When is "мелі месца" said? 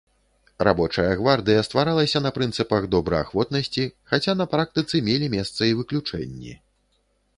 5.11-5.61